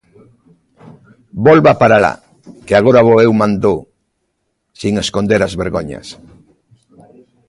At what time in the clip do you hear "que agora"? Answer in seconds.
2.65-3.05